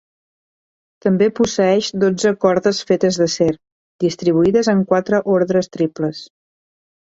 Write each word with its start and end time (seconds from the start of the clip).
També 1.05 1.27
posseeix 1.39 1.89
dotze 2.05 2.31
cordes 2.47 2.79
fetes 2.93 3.21
d'acer, 3.23 3.49
distribuïdes 4.07 4.73
en 4.77 4.83
quatre 4.95 5.23
ordres 5.37 5.73
triples. 5.79 6.27